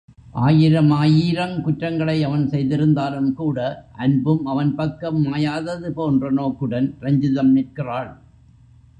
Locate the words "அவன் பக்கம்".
4.45-5.19